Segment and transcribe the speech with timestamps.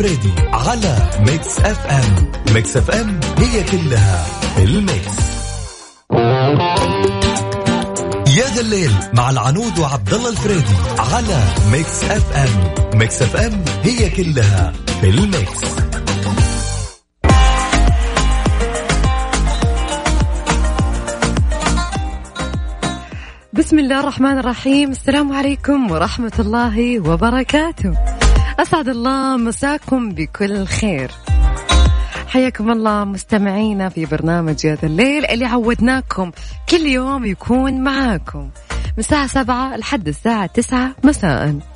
[0.00, 0.96] الفريدي على
[1.26, 2.32] Mix FM.
[2.54, 4.26] Mix FM هي كلها
[4.58, 5.16] ال mix.
[8.36, 11.42] يا ذا الليل مع العنود وعبد الله الفريدي على
[11.72, 12.74] ميكس اف ام.
[12.98, 14.72] ميكس اف ام هي كلها
[15.04, 15.60] الميكس.
[23.52, 24.90] بسم الله الرحمن الرحيم.
[24.90, 28.09] السلام عليكم ورحمة الله وبركاته.
[28.62, 31.10] أسعد الله مساكم بكل خير.
[32.28, 36.30] حياكم الله مستمعينا في برنامج هذا الليل اللي عودناكم
[36.68, 38.40] كل يوم يكون معاكم.
[38.70, 41.69] من الساعة سبعة لحد الساعة تسعة مساءً.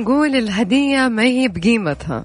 [0.00, 2.24] نقول الهدية ما هي بقيمتها.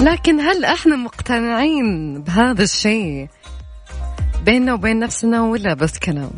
[0.00, 3.28] لكن هل إحنا مقتنعين بهذا الشيء
[4.44, 6.30] بيننا وبين نفسنا ولا بس كلام؟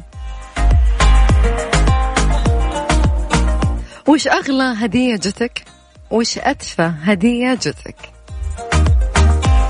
[4.08, 5.64] وش أغلى هدية جتك؟
[6.10, 7.96] وش أتفه هدية جتك؟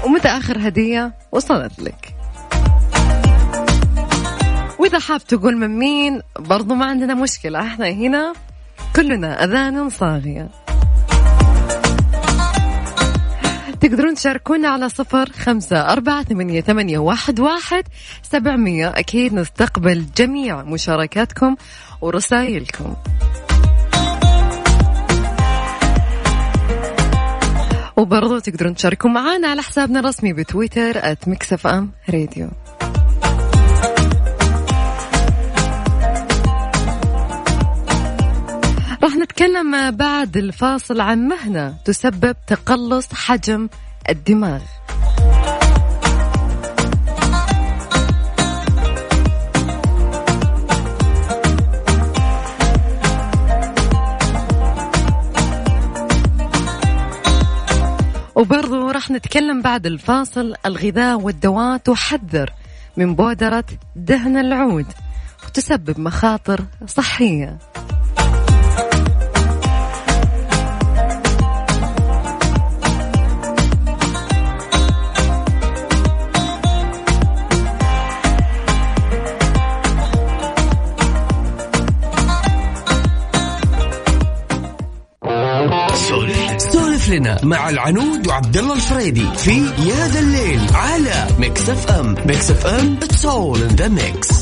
[0.05, 2.15] ومتى آخر هدية وصلت لك؟
[4.93, 7.61] وإذا حاب تقول من مين برضو ما عندنا مشكلة.
[7.61, 8.33] إحنا هنا
[8.97, 10.49] كلنا أذان صاغية.
[13.81, 17.85] تقدرون تشاركونا على صفر خمسة أربعة ثمانية, ثمانية واحد, واحد
[18.23, 18.89] سبعمية.
[18.89, 21.57] أكيد نستقبل جميع مشاركاتكم
[22.01, 22.97] ورسائلكم.
[27.97, 32.49] وبرضو تقدرون تشاركوا معنا على حسابنا الرسمي بتويتر @Mix FM Radio
[39.43, 43.69] نتكلم بعد الفاصل عن مهنة تسبب تقلص حجم
[44.09, 44.61] الدماغ.
[58.35, 62.51] وبرضو راح نتكلم بعد الفاصل الغذاء والدواء تحذر
[62.97, 63.65] من بودرة
[63.97, 64.87] دهن العود
[65.47, 67.59] وتسبب مخاطر صحية.
[87.09, 89.57] لنا مع العنود وعبد الله الفريدي في
[89.89, 92.15] يا ذا الليل على Mix FM.
[92.27, 94.42] Mix FM it's all in the mix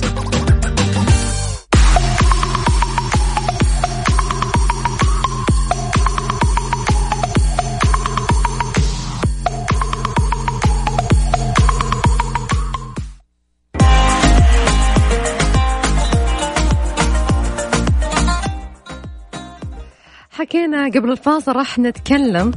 [20.90, 22.52] قبل الفاصل راح نتكلم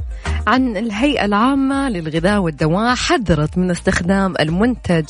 [0.48, 5.06] عن الهيئة العامة للغذاء والدواء حذرت من استخدام المنتج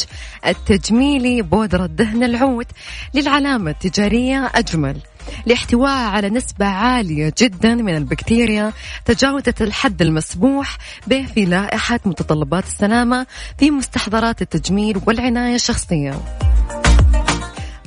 [0.47, 2.65] التجميلي بودرة دهن العود
[3.13, 4.97] للعلامة التجارية أجمل
[5.45, 8.73] لاحتوائها على نسبة عالية جدا من البكتيريا
[9.05, 10.77] تجاوزت الحد المسموح
[11.07, 13.27] به في لائحة متطلبات السلامة
[13.57, 16.13] في مستحضرات التجميل والعناية الشخصية.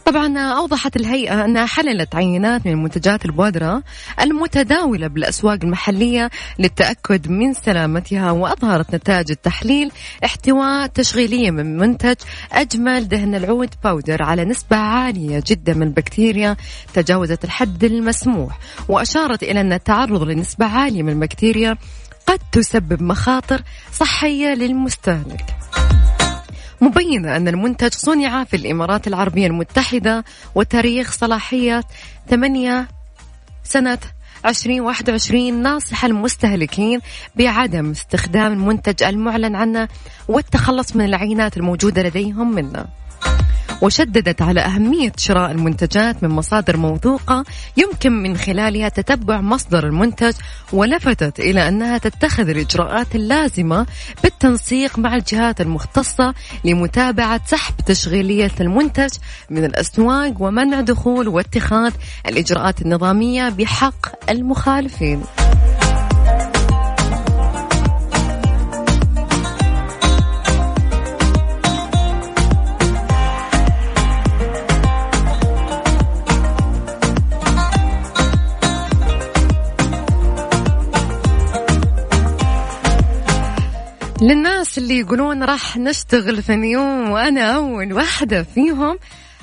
[0.07, 3.83] طبعا أوضحت الهيئة أنها حللت عينات من منتجات البودرة
[4.21, 9.93] المتداولة بالأسواق المحلية للتأكد من سلامتها وأظهرت نتائج التحليل
[10.25, 12.15] احتواء تشغيلية من منتج
[12.53, 16.57] أجمل دهن العود باودر على نسبة عالية جدا من البكتيريا
[16.95, 21.77] تجاوزت الحد المسموح وأشارت إلى أن التعرض لنسبة عالية من البكتيريا
[22.27, 23.63] قد تسبب مخاطر
[23.93, 25.45] صحية للمستهلك.
[26.87, 30.25] مبينة أن المنتج صنع في الإمارات العربية المتحدة
[30.55, 31.85] وتاريخ صلاحية
[32.31, 32.89] 8
[33.65, 33.99] سنة
[34.47, 37.01] 2021 ناصح المستهلكين
[37.37, 39.89] بعدم استخدام المنتج المعلن عنه
[40.29, 42.85] والتخلص من العينات الموجودة لديهم منه.
[43.83, 47.45] وشددت على أهمية شراء المنتجات من مصادر موثوقة
[47.77, 50.33] يمكن من خلالها تتبع مصدر المنتج
[50.73, 53.87] ولفتت إلى أنها تتخذ الإجراءات اللازمة
[54.23, 56.35] بالتنسيق مع الجهات المختصة
[56.65, 59.11] لمتابعة سحب تشغيلية المنتج
[59.51, 61.93] من الأسواق ومنع دخول واتخاذ
[62.27, 65.23] الإجراءات النظامية بحق المخالفين.
[84.23, 88.99] للناس اللي يقولون راح نشتغل في نيوم وأنا أول واحدة فيهم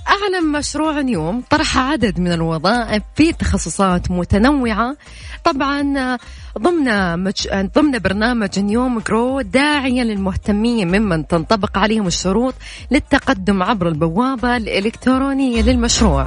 [0.07, 4.97] أعلن مشروع نيوم طرح عدد من الوظائف في تخصصات متنوعة.
[5.43, 6.17] طبعا
[6.57, 7.47] ضمن مج...
[7.75, 12.53] ضمن برنامج نيوم جرو داعيا للمهتمين ممن تنطبق عليهم الشروط
[12.91, 16.25] للتقدم عبر البوابة الإلكترونية للمشروع.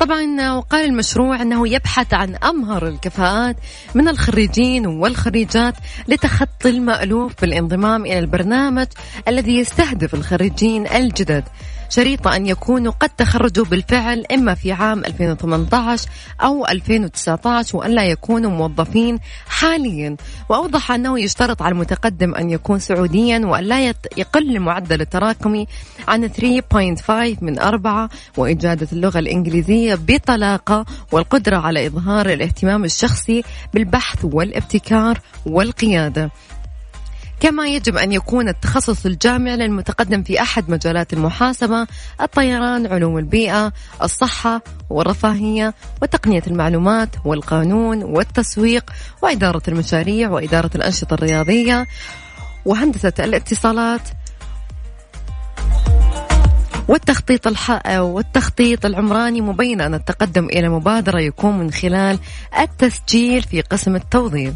[0.00, 3.56] طبعا وقال المشروع أنه يبحث عن أمهر الكفاءات
[3.94, 5.74] من الخريجين والخريجات
[6.08, 8.86] لتخطي المألوف بالانضمام إلى البرنامج
[9.28, 11.44] الذي يستهدف الخريجين الجدد.
[11.94, 16.08] شريطة أن يكونوا قد تخرجوا بالفعل إما في عام 2018
[16.40, 20.16] أو 2019 وأن لا يكونوا موظفين حاليا.
[20.48, 25.66] وأوضح أنه يشترط على المتقدم أن يكون سعوديا وأن لا يقل المعدل التراكمي
[26.08, 33.42] عن 3.5 من أربعة وإجادة اللغة الإنجليزية بطلاقة والقدرة على إظهار الاهتمام الشخصي
[33.74, 36.30] بالبحث والابتكار والقيادة.
[37.44, 41.86] كما يجب أن يكون التخصص الجامعي للمتقدم في أحد مجالات المحاسبة
[42.20, 48.90] الطيران علوم البيئة الصحة والرفاهية وتقنية المعلومات والقانون والتسويق
[49.22, 51.86] وإدارة المشاريع وإدارة الأنشطة الرياضية
[52.64, 54.08] وهندسة الاتصالات
[56.88, 57.80] والتخطيط الح...
[57.98, 62.18] والتخطيط العمراني مبين أن التقدم إلى مبادرة يكون من خلال
[62.60, 64.54] التسجيل في قسم التوظيف.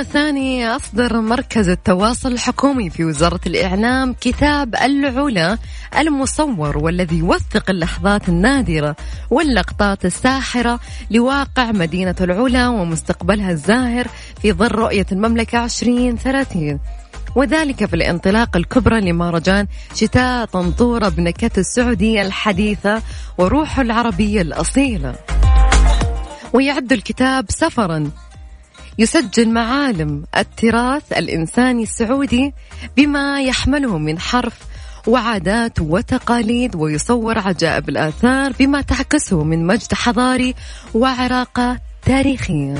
[0.00, 5.58] الثاني أصدر مركز التواصل الحكومي في وزارة الإعلام كتاب العلا
[5.98, 8.96] المصور والذي يوثق اللحظات النادرة
[9.30, 10.80] واللقطات الساحرة
[11.10, 14.06] لواقع مدينة العلا ومستقبلها الزاهر
[14.42, 16.80] في ظل رؤية المملكة 2030
[17.36, 23.02] وذلك في الانطلاقة الكبرى لمهرجان شتاء طنطورة بنكهة السعودية الحديثة
[23.38, 25.14] وروح العربية الأصيلة.
[26.52, 28.10] ويعد الكتاب سفرا
[28.98, 32.54] يسجل معالم التراث الإنساني السعودي
[32.96, 34.58] بما يحمله من حرف
[35.06, 40.54] وعادات وتقاليد ويصور عجائب الآثار بما تعكسه من مجد حضاري
[40.94, 42.74] وعراقة تاريخية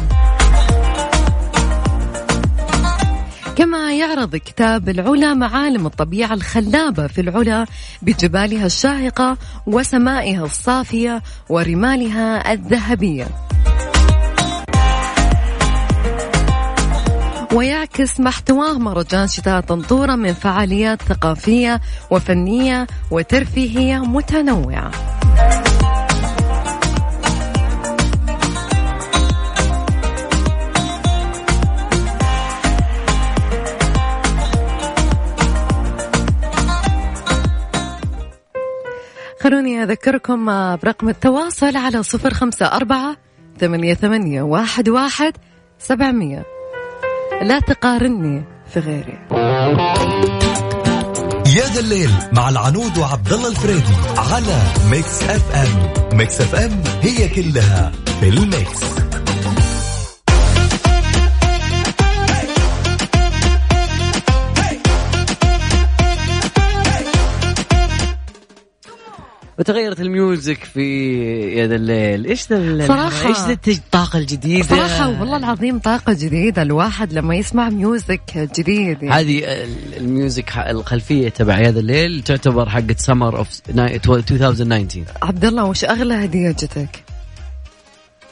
[3.57, 7.67] كما يعرض كتاب العلا معالم الطبيعة الخلابة في العلا
[8.03, 13.29] بجبالها الشاهقة وسمائها الصافية ورمالها الذهبية.
[17.53, 24.91] ويعكس ما احتواه مهرجان شتاء طنطورة من فعاليات ثقافية وفنية وترفيهية متنوعة.
[39.41, 43.17] خلوني أذكركم برقم التواصل على صفر خمسة أربعة
[43.61, 45.37] ثمانية ثمانية واحد واحد
[45.79, 46.58] سبعمية.
[47.43, 49.19] لا تقارني في غيري.
[51.57, 56.17] يا ذا الليل مع العنود وعبد الله الفريدي على Mix FM.
[56.17, 59.08] Mix FM هي كلها في ال mix.
[69.59, 70.83] وتغيرت ال music في
[71.59, 72.27] يا ذا الليل.
[72.27, 73.29] إيش ذا صراحة.
[73.29, 76.63] إيش ذا الطاقة الجديدة صراحة والله العظيم طاقة جديدة.
[76.63, 79.11] الواحد لما يسمع music جديد يعني.
[79.11, 79.43] هذه
[79.97, 85.85] ال music الخلفية تبع يا ذا الليل تعتبر حقة summer of 2019 عبد الله وش
[85.85, 87.05] أغلى هدية جتك؟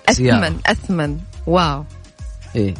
[0.08, 1.18] أثمن أثمن.
[1.46, 1.84] wow.
[2.56, 2.74] إيه.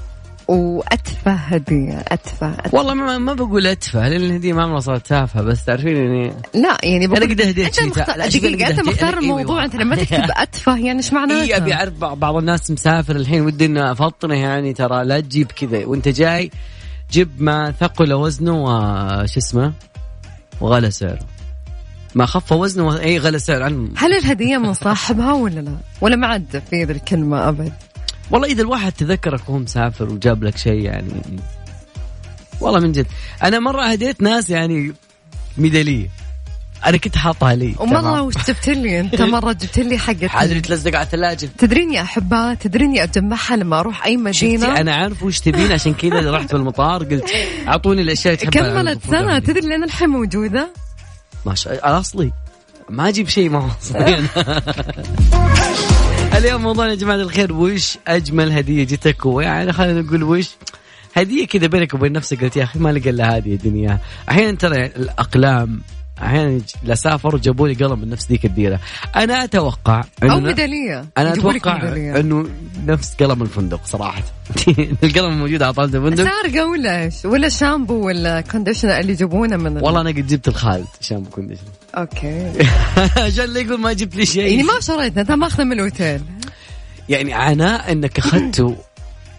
[0.49, 2.79] وأتفه هدية أتفه, أتفه.
[2.79, 6.79] والله ما, ما بقول أتفه لأن الهدية ما عمرها صارت تافهة بس تعرفين يعني لا
[6.83, 7.93] يعني بقول أنا قد هديت شيء.
[8.41, 12.37] دقيقه أنت مختار الموضوع أنت لما تكتب اتفه يعني إيش معناته؟ إي أبي أعرف بعض
[12.37, 16.51] الناس مسافر الحين ودي إنه أفطنه يعني ترى لا تجيب كذا وأنت جاي
[17.13, 19.73] جيب ما ثقل وزنه وش اسمه
[20.61, 21.27] وغلى سعره
[22.15, 26.27] ما خف وزنه إي غلى سعر عنه هل الهدية من صاحبها ولا لا؟ ولا ما
[26.27, 27.73] عاد في ذي الكلمة أبد؟
[28.31, 31.13] والله إذا الواحد تذكرك وهو مسافر وجاب لك شيء يعني
[32.61, 33.07] والله من جد.
[33.43, 34.93] أنا مرة هديت ناس يعني
[35.59, 36.09] ميدالية.
[36.87, 40.95] أنا كنت حاطها لي ومرة وش جبت لي؟ أنت مرة جبت لي حقت حاجة تلزق
[40.95, 41.49] على الثلاجة.
[41.59, 46.53] تدريني احبها تدريني اجمعها لما أروح أي مدينة؟ أنا عارف وش تبين عشان كذا رحت
[46.53, 47.31] بالمطار قلت
[47.69, 48.83] أعطوني الأشياء اللي تحبها.
[48.83, 49.39] كملت سنة.
[49.39, 50.69] تدري لين الحين موجودة؟
[51.47, 52.33] ما شاء أصلي
[52.91, 54.23] ما أجيب شيء ما هو اصلي
[56.35, 60.49] اليوم موضوعنا يا جماعة الخير وش أجمل هدية جتك؟ ويعني خلينا نقول وش
[61.17, 64.87] هدية كذا بينك وبين نفسك؟ قلت يا أخي ما لقى إلا هذه اياها أحيانا ترى
[64.87, 65.81] الأقلام
[66.23, 68.81] أحيانا لا سافر وجابوا لي قلم من نفس ذيك الديرة.
[69.17, 71.05] أنا أتوقع أو إنه ميدالية.
[71.19, 71.83] أنا أتوقع.
[72.21, 72.49] إنه
[72.87, 74.23] نفس قلم الفندق صراحة.
[75.05, 76.25] القلم الموجود على طاولة الفندق.
[76.25, 80.49] سارقه ولا إيش؟ ولا شامبو ولا conditioner اللي يجيبونه من ال- والله أنا قد جبت
[80.49, 81.63] الخالد عشان conditioner
[81.97, 82.53] okay.
[83.27, 86.21] عشان لا يقول ما جبت لي يعني شيء ما شريتنا أنت ماخذه من الأوتيل.
[87.09, 88.77] يعني عناء إنك أخذته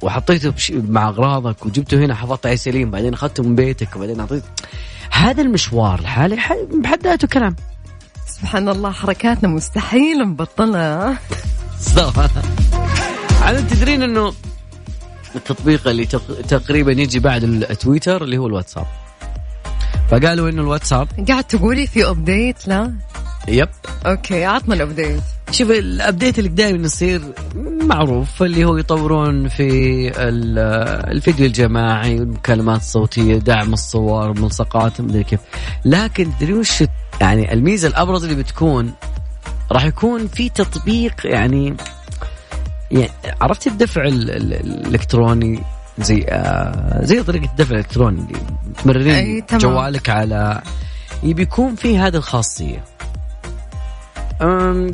[0.01, 0.71] وحطيته بش...
[0.71, 4.47] مع أغراضك وجبته هنا حفظته عليه سليم بعدين أخذته من بيتك وبعدين أعطيته.
[5.11, 7.55] هذا المشوار لحاله بحد ذاته كلام.
[8.27, 11.19] سبحان الله حركاتنا مستحيل نبطلها.
[13.41, 14.33] على تدرين إنه
[15.35, 16.41] التطبيق اللي تق...
[16.41, 18.85] تقريبا يجي بعد التويتر اللي هو الواتساب.
[20.09, 21.07] فقالوا إنه الواتساب.
[21.27, 22.93] قاعد تقولي في ابديت لا؟
[23.47, 23.69] Yep.
[24.05, 25.21] Okay عطنا ال update
[25.51, 27.21] شوف ال update اللي دائما يصير
[27.81, 29.67] معروف اللي هو يطورون في
[30.07, 30.59] ال-
[31.11, 35.39] الفيديو الجماعي المكالمات الصوتية دعم الصور ملصقات مدري كيف.
[35.85, 36.83] لكن تدري وش
[37.21, 38.93] يعني الميزة الأبرز اللي بتكون؟
[39.71, 41.75] راح يكون في تطبيق يعني
[42.91, 43.09] يعني
[43.41, 45.59] عرفت الدفع ال- ال- الإلكتروني؟
[45.99, 48.39] زي آه زي طريقة الدفع الالكتروني اللي
[48.83, 49.43] تمررين.
[49.53, 50.61] جوالك على
[51.23, 52.83] يبي يكون في هذه الخاصية.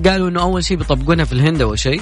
[0.06, 2.02] قالوا إنه أول شيء بيطبقونها في الهند أول شيء.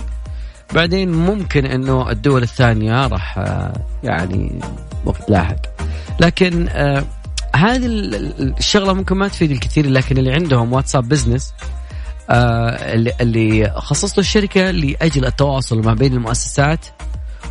[0.74, 4.60] بعدين ممكن إنه الدول الثانية راح آه، يعني
[5.06, 5.56] وقت لاحق.
[6.20, 7.04] لكن آه،
[7.56, 11.54] هذه ال- ال- الشغلة ممكن ما تفيد الكثير لكن اللي عندهم واتساب بزنس
[12.30, 16.86] آه، اللي اللي خصصته الشركة لأجل التواصل ما بين المؤسسات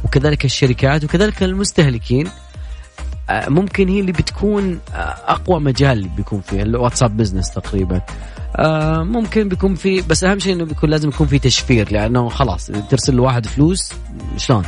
[0.05, 2.29] وكذلك الشركات وكذلك المستهلكين
[3.31, 8.01] آه، ممكن هي اللي بتكون آه، أقوى مجال بيكون فيه الواتساب business تقريبا
[8.57, 12.71] آه، ممكن بيكون في بس أهم شيء إنه بيكون لازم يكون في تشفير لأنه خلاص
[12.71, 13.93] إذا ترسل لواحد فلوس
[14.37, 14.65] شلون؟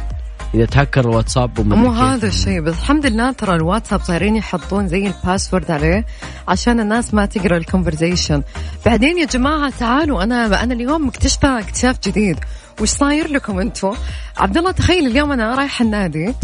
[0.55, 1.91] إذا تهكر الواتساب وما مو.
[1.93, 6.07] هذا الشيء بس الحمد لله ترى الواتساب صايرين يحطون زي ال password عليه
[6.49, 8.43] عشان الناس ما تقرأ ال conversation
[8.87, 12.39] بعدين يا جماعة تعالوا أنا أنا اليوم مكتشفه اكتشاف جديد
[12.81, 13.93] وش صاير لكم أنتم
[14.39, 16.35] عبد الله تخيل اليوم أنا رايحة النادي.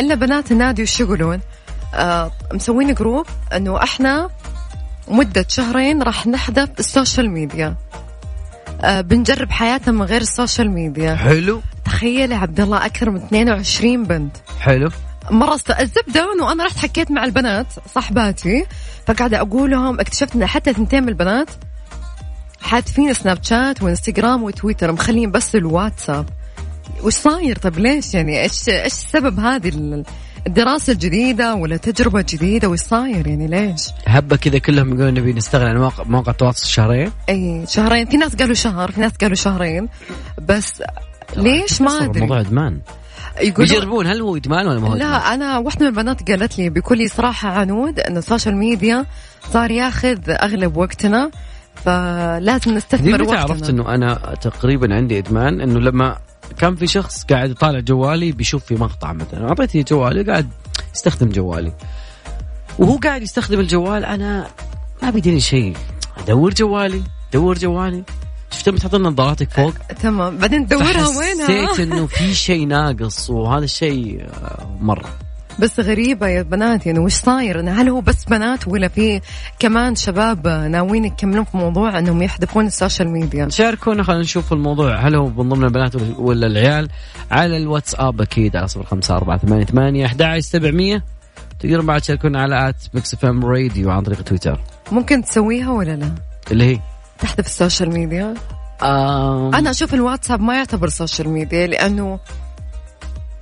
[0.00, 1.40] إلا بنات النادي وش يقولون؟
[1.94, 4.30] آه مسوين group إنه إحنا
[5.08, 7.76] مدة شهرين راح نحذف ال social media
[8.80, 11.60] آه بنجرب حياتنا من غير ال social media حلو.
[11.84, 14.36] تخيل عبد الله أكثر من 22 بنت.
[14.60, 14.90] حلو.
[15.30, 18.66] مرة الزبدة انه أنا رحت حكيت مع البنات صاحباتي
[19.06, 21.50] فقاعدة أقول لهم اكتشفت إن حتى ثنتين من البنات
[22.60, 26.26] حاذفين سناب شات وانستغرام وتويتر مخلين بس الواتساب.
[27.04, 30.04] وش صاير؟ طب ليش يعني؟ إيش إيش سبب هذه ال-
[30.46, 35.68] الدراسة الجديدة ولا تجربة جديدة؟ وش صاير يعني؟ ليش؟ هبة كذا كلهم يقولون نبي نستغنى
[35.68, 37.12] عن مواقع مواقع التواصل شهرين.
[37.28, 38.06] أي شهرين.
[38.06, 39.88] في ناس قالوا شهر في ناس قالوا شهرين.
[40.42, 40.82] بس
[41.36, 42.06] ليش ما أدري.
[42.06, 42.80] الموضوع إدمان.
[43.40, 46.58] يقولون يجربون هل هو إدمان ولا ما هو إدمان؟ لا أنا واحدة من البنات قالت
[46.58, 49.06] لي بكل صراحة عنود إن ال social media
[49.52, 51.30] صار ياخذ أغلب وقتنا.
[51.74, 53.40] فلازم نستثمر متى وقتنا.
[53.40, 56.18] عرفت إنه أنا تقريبا عندي إدمان إنه لما
[56.58, 60.48] كان في شخص قاعد يطالع جوالي بيشوف في مقطع مثلا اعطيته جوالي قاعد
[60.94, 61.72] يستخدم جوالي.
[62.78, 64.46] وهو قاعد يستخدم الجوال أنا
[65.02, 65.76] ما بيديني شيء.
[66.18, 68.04] أدور جوالي دور جوالي.
[68.50, 70.36] شفت لما تحط نظاراتك فوق؟ تمام.
[70.36, 75.08] بعدين تدورها وينها؟ حسيت إنه في شيء ناقص وهذا الشيء آه، مرة.
[75.58, 79.20] بس غريبة يا بنات يعني وش صاير؟ إنه هل هو بس بنات ولا في
[79.58, 84.96] كمان شباب ناويين يكملون في موضوع إنهم يحذفون ال social media؟ شاركونا خلينا نشوف الموضوع.
[84.96, 86.88] هل هو من ضمن البنات ولا العيال؟
[87.30, 91.04] على الواتساب أكيد على صفر خمسة أربعة ثمانية ثمانية أحد سبعمية.
[91.60, 94.60] تقدرون بعد تشاركونا على at Mix FM Radio عن طريق تويتر.
[94.92, 96.14] ممكن تسويها ولا لا؟
[96.50, 96.80] اللي هي؟
[97.18, 98.34] تحذف ال social media؟
[98.82, 99.54] آم.
[99.54, 102.18] أنا أشوف الواتساب ما يعتبر social media لأنه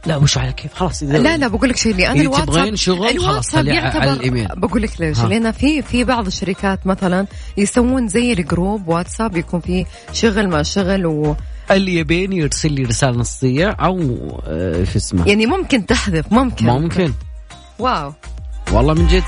[0.08, 0.74] لا وش على كيف.
[0.74, 4.46] خلاص إذا لا لا بقول لك شيء لأن إذا الواتساب تبغين شغل خلاص الواتساب يعتبر.
[4.56, 5.20] بقول لك ليش.
[5.20, 11.06] لأن في في بعض الشركات مثلا يسوون زي الجروب واتساب يكون فيه شغل مع شغل
[11.06, 11.36] و
[11.70, 14.00] اللي يبين يرسل لي رسالة نصية أو
[14.46, 16.66] آه، شو اسمه؟ يعني ممكن تحذف ممكن.
[16.66, 17.12] ممكن.
[17.78, 18.12] واو.
[18.72, 19.22] والله من جد.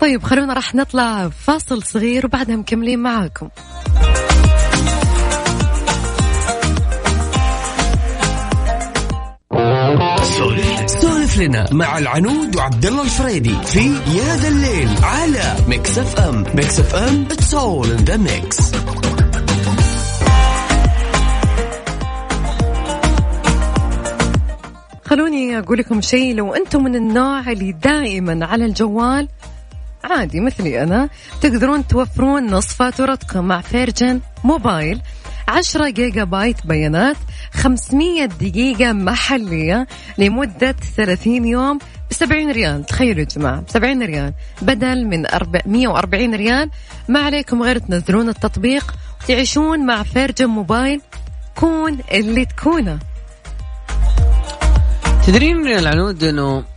[0.00, 3.48] طيب خلونا راح نطلع فاصل صغير وبعدها مكملين معاكم.
[10.86, 16.80] سولف لنا مع العنود وعبد الله الفريدي في يا ذا الليل على Mix FM Mix
[16.80, 18.72] FM it's all in the mix
[25.04, 29.28] خلوني أقول لكم شيء لو أنتم من النوع اللي دائما على الجوال
[30.04, 31.08] عادي مثلي أنا
[31.40, 35.00] تقدرون توفرون نصف فاتورتكم مع Virgin Mobile.
[35.48, 37.16] 10 جيجا بايت بيانات
[37.52, 39.86] 500 دقيقة محلية
[40.18, 41.78] لمدة 30 يوم
[42.10, 42.86] ب 70 ريال.
[42.86, 44.34] تخيلوا يا جماعة ب 70 ريال.
[44.62, 45.26] بدل من
[45.66, 46.70] 140 ريال
[47.08, 51.00] ما عليكم غير تنزلون التطبيق وتعيشون مع Virgin Mobile
[51.56, 52.98] كون اللي تكونه.
[55.26, 56.73] تدرين العنود إنه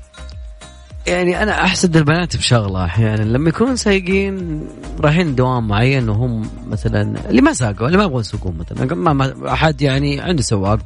[1.07, 2.85] يعني أنا أحسد البنات بشغلة.
[2.85, 4.67] أحيانا لما يكونوا سايقين
[4.99, 8.95] رايحين دوام معين وهم مثلا اللي ما ساقوا اللي ما يبغون يسوقون مثلا.
[8.95, 10.79] ما أحد يعني عنده سواق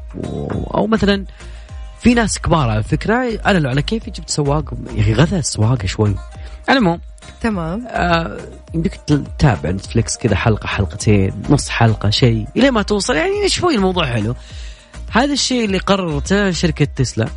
[0.74, 1.26] أو مثلا
[2.02, 5.86] في ناس كبار على فكرة أنا لو على كيفي جبت سواق يا أخي غثى السواقة
[5.86, 6.16] شوي.
[6.70, 7.00] على المهم
[7.42, 7.88] تمام.
[7.88, 8.38] آه
[8.74, 12.48] يمديك تتابع نتفليكس كذا حلقة حلقتين نص حلقة شيء.
[12.58, 14.36] إلى ما توصل يعني شوي الموضوع حلو.
[15.12, 17.28] هذا الشيء اللي قررته شركة تسلا.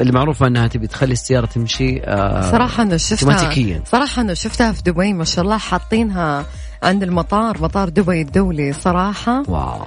[0.00, 4.72] اللي معروفة إنها تبي تخلي السيارة تمشي آه صراحة أنا شفتها اوتوماتيكيا صراحة أنا شفتها
[4.72, 6.46] في دبي ما شاء الله حاطينها
[6.82, 9.42] عند المطار مطار دبي الدولي صراحة.
[9.48, 9.86] واو.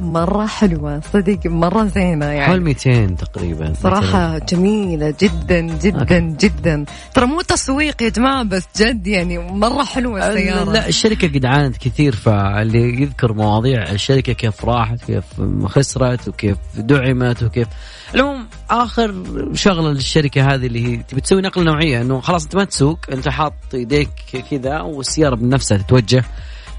[0.00, 3.82] مرة حلوة صدق مرة زينة حول يعني 200 تقريبا مثلاً.
[3.82, 6.84] صراحة جميلة جدا جدا جدا.
[7.14, 10.72] ترى مو تسويق يا جماعة بس جد يعني مرة حلوة السيارة.
[10.72, 15.24] لا الشركة قد عانت كثير فاللي يذكر مواضيع الشركة كيف راحت كيف
[15.64, 17.68] خسرت وكيف دعمت وكيف.
[18.14, 22.64] المهم آخر شغلة للشركة هذه اللي هي تبي تسوي نقلة نوعية إنه خلاص أنت ما
[22.64, 24.10] تسوق أنت حاط يديك
[24.50, 26.24] كذا والسيارة بنفسها تتوجه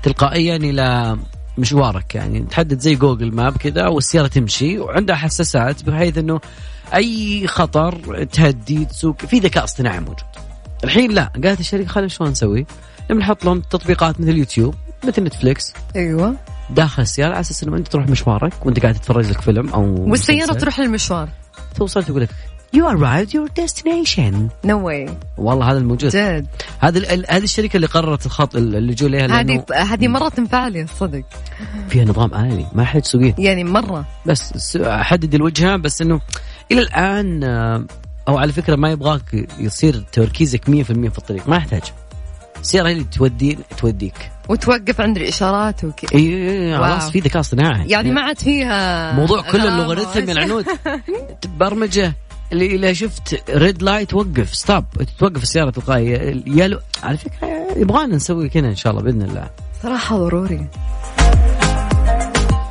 [0.03, 1.17] تلقائيا إلى
[1.57, 2.39] مشوارك يعني.
[2.39, 6.39] تحدد زي Google Map كذا والسيارة تمشي وعندها حساسات بحيث إنه
[6.93, 10.17] أي خطر تهدي تسوق في ذكاء اصطناعي موجود.
[10.83, 12.65] الحين لا قالت الشركة خلينا شلون نسوي؟
[13.11, 15.73] نحط لهم تطبيقات مثل يوتيوب مثل نتفليكس.
[15.95, 16.35] أيوه.
[16.69, 20.43] داخل السيارة على أساس إنه أنت تروح مشوارك وأنت قاعد تتفرج لك فيلم أو والسيارة
[20.43, 20.59] مسلسل.
[20.59, 21.29] تروح للمشوار.
[21.75, 22.29] توصل تقول لك
[22.73, 24.33] you arrived your destination.
[24.65, 26.11] no way والله هذا الموجود.
[26.11, 26.47] جد.
[26.79, 31.23] هذه هذه الشركة اللي قررت الخط اللجوء لها هذه هذه مرة تنفع لي صدق.
[31.89, 34.05] فيها نظام آلي ما حد تسوقين يعني مرة.
[34.25, 36.21] بس حدد الوجهة بس إنه
[36.71, 37.85] إلى الآن آه،
[38.27, 41.83] أو على فكرة ما يبغاك يصير تركيزك 100% في الطريق ما يحتاج.
[42.61, 44.31] السياره هي اللي تودي توديك.
[44.49, 46.77] وتوقف عند الإشارات وكذا إي.
[46.77, 47.89] خلاص في ذكاء اصطناعي.
[47.89, 50.65] يعني ما عاد فيها موضوع كل غرامة اللوغاريتم العنود
[51.59, 52.13] برمجه
[52.51, 54.55] اللي اذا شفت red light وقف.
[54.55, 54.85] stop
[55.19, 57.47] توقف السيارة تلقائيا yellow على فكرة
[57.77, 59.49] يبغانا نسوي كذا إن شاء الله بإذن الله.
[59.83, 60.67] صراحة ضروري.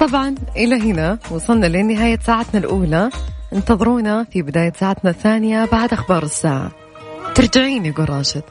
[0.01, 3.11] طبعا إلى هنا وصلنا لنهاية ساعتنا الأولى.
[3.53, 6.71] انتظرونا في بداية ساعتنا الثانية بعد أخبار الساعة.
[7.35, 8.43] ترجعين يقول راشد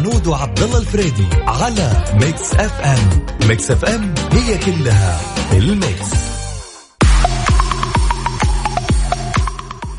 [0.00, 5.20] العنود وعبد الله الفريدي على Mix FM Mix FM هي كلها
[5.52, 6.10] ال mix.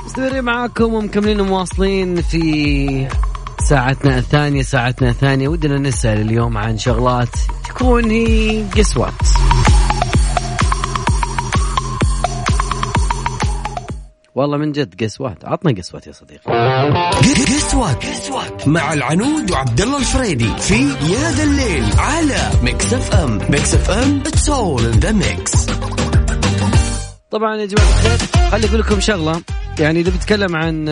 [0.05, 3.07] مستمرين معاكم ومكملين ومواصلين في
[3.69, 5.47] ساعتنا الثانية ساعتنا الثانية.
[5.47, 9.13] ودنا نسأل اليوم عن شغلات تكون هي قسوات
[14.41, 15.45] والله من جد قسوات.
[15.45, 16.41] عطنا قسوات يا صديقي.
[17.93, 24.19] قسوة مع العنود وعبد الله الفريدي في يا ذا الليل على Mix FM Mix FM
[24.27, 25.65] it's all in the mix
[27.31, 28.17] طبعا يا جماعة الخير
[28.51, 29.41] خلي أقول لكم شغلة.
[29.79, 30.89] يعني إذا بتكلم عن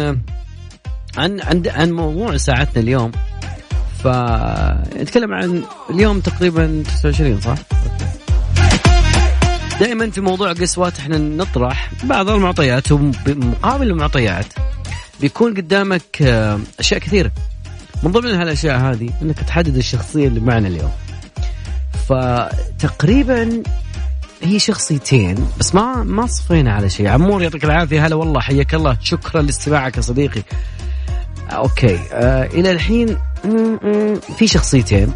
[1.18, 3.12] عن عن عن موضوع ساعتنا اليوم
[4.04, 7.56] فنتكلم عن اليوم تقريبا 29 صح؟
[9.80, 14.46] دائما في موضوع قسوات إحنا نطرح بعض المعطيات ومقابل المعطيات
[15.22, 17.32] بيكون قدامك آه، أشياء كثيرة.
[18.04, 20.92] من ضمن هالأشياء هذه إنك تحدد الشخصية اللي معنا اليوم.
[22.10, 23.64] فتقريبا
[24.44, 27.08] هي شخصيتين بس ما ما صفينا على شيء.
[27.08, 28.06] عمور يعطيك العافية.
[28.06, 28.98] هلا والله حياك الله.
[29.02, 30.44] شكرا لاستماعك يا صديقي.
[31.50, 32.00] آه، أوكي.
[32.12, 33.50] آه إلى الحين م-
[33.88, 35.14] م- في شخصيتين.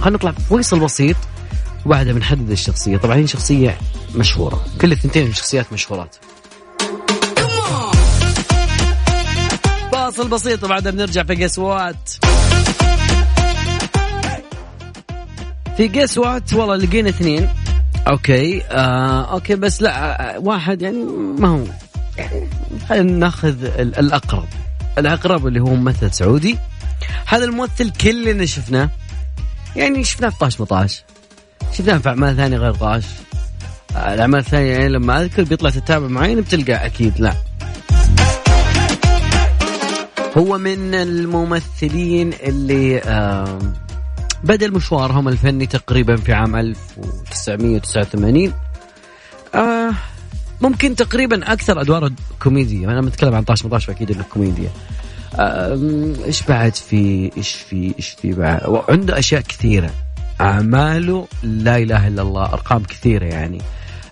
[0.00, 1.16] خلينا نطلع فيصل بسيط.
[1.88, 2.96] وبعدها بنحدد الشخصية.
[2.96, 3.78] طبعا هي شخصية
[4.14, 4.64] مشهورة.
[4.80, 6.16] كل الثنتين شخصيات مشهورات.
[9.92, 12.10] فاصل بسيط وبعدها بنرجع في قسوات
[15.76, 17.48] في guess what والله لقينا اثنين.
[18.08, 21.04] okay آه okay بس لا آه، واحد يعني
[21.38, 21.64] ما هو
[22.16, 22.48] يعني
[22.88, 24.48] خلينا ناخذ ال- الأقرب.
[24.98, 26.58] الأقرب اللي هو ممثل سعودي.
[27.26, 28.90] هذا الممثل كلنا شفناه.
[29.76, 31.04] يعني شفناه في طاش ما طاش.
[31.72, 33.04] شفناه في اعمال ثانية غير طاش؟
[33.96, 37.34] آه، الأعمال الثانية يعني لما أذكر بيطلع تتابع معين بتلقى أكيد لا.
[40.36, 43.00] هو من الممثلين اللي
[44.44, 48.52] بدأ مشوارهم الفني تقريبا في عام 1989
[49.54, 49.90] آه
[50.60, 52.10] ممكن تقريبا أكثر أدواره
[52.42, 54.70] كوميديا أنا بتكلم عن طاش مطاش فاكيد إنه كوميديا.
[55.34, 55.78] آه،
[56.24, 59.90] إيش بعد في إيش في إيش في بعد؟ عنده أشياء كثيرة.
[60.40, 61.26] أعماله.
[61.42, 62.44] لا إله إلا الله.
[62.44, 63.62] أرقام كثيرة يعني.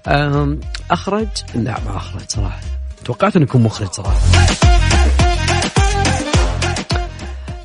[0.06, 0.60] آم،
[0.90, 2.60] أخرج؟ لا ما أخرج صراحة.
[3.04, 4.20] توقعت إنه يكون مخرج صراحة.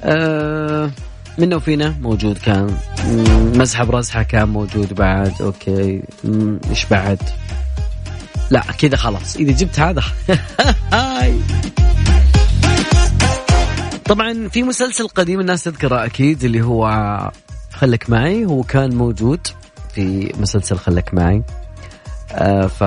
[0.03, 0.91] آه
[1.37, 2.77] منه وفينا موجود كان.
[3.05, 5.41] مم، مزحب رزحة كان موجود بعد.
[5.41, 6.01] أوكي.
[6.23, 7.19] مم، إيش بعد؟
[8.49, 9.35] لا كذا خلاص.
[9.35, 10.03] إذا جبت هذا.
[14.05, 16.87] طبعا في مسلسل قديم الناس تذكره أكيد اللي هو
[17.81, 19.47] خلك معي هو كان موجود
[19.93, 21.43] في مسلسل خلك معي.
[22.31, 22.83] آه ف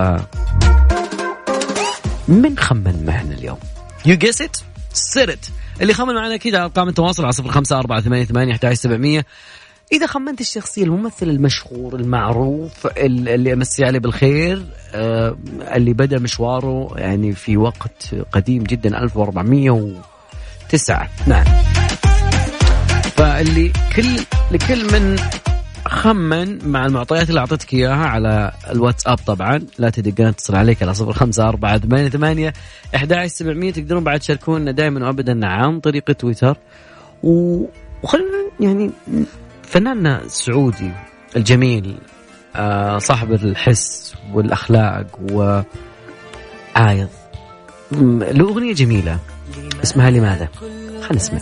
[2.29, 3.59] من خمن معنا اليوم.
[4.07, 4.57] يو جيس ات
[4.93, 8.73] سرت اللي خمن معنا أكيد على أرقام التواصل على صفر خمسة أربعة ثمانية ثمانية أحد
[8.73, 9.27] سبعمية.
[9.93, 15.37] إذا خمنت الشخصية الممثل المشهور المعروف ال- اللي أمسي عليه بالخير آه
[15.75, 21.45] اللي بدأ مشواره يعني في وقت قديم جدا 1409 نعم.
[23.17, 24.07] فاللي كل
[24.51, 25.17] لكل من
[25.87, 29.61] خمن مع المعطيات اللي أعطيتك إياها على الواتساب طبعا.
[29.79, 32.53] لا تدقون اتصل عليك على صفر خمسة أربعة ثمانية ثمانية
[32.95, 36.57] أحد سبعمية تقدرون بعد تشاركونا دائما وابدا عن طريق تويتر.
[37.23, 37.65] و-
[38.03, 38.29] وخلينا
[38.61, 38.91] يعني
[39.63, 40.93] فناننا السعودي
[41.37, 41.97] الجميل
[42.57, 47.09] آه صاحب الحس والأخلاق وعايض
[47.93, 49.19] له أغنية جميلة
[49.83, 50.49] اسمها لماذا؟
[51.01, 51.41] خلينا نسمع.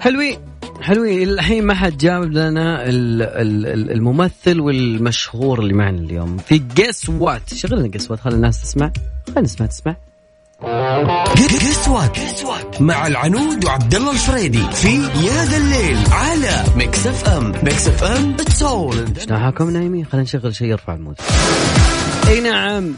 [0.00, 0.38] حلوين
[0.82, 6.36] حلوين الحين ما حد جاب لنا ال- ال- ال- الممثل والمشهور اللي معنا اليوم.
[6.36, 8.92] في guess what شغلنا guess what خلي الناس تسمع.
[9.26, 9.96] خلينا نسمع تسمع.
[12.14, 17.88] guess what مع العنود وعبد الله الفريدي في يا ذا الليل على Mix FM Mix
[17.88, 19.04] FM it's all
[19.72, 21.14] نايمين؟ خلينا نشغل شيء يرفع ال mood.
[22.28, 22.94] أي نعم.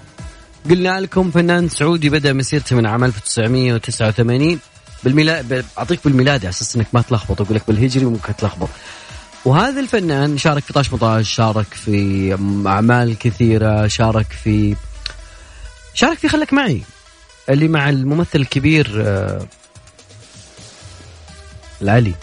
[0.71, 4.59] قلنا لكم فنان سعودي بدأ مسيرته من عام 1989
[5.05, 8.69] بالميلاد أعطيك بالميلادي على أساس إنك ما تلخبط أقول لك بالهجري ممكن تلخبط.
[9.45, 12.33] وهذا الفنان شارك في طاش مطاش شارك في
[12.67, 14.77] أعمال كثيرة شارك في
[15.95, 16.83] شارك في خلك معي
[17.49, 19.47] اللي مع الممثل الكبير آه،
[21.83, 22.15] العلي.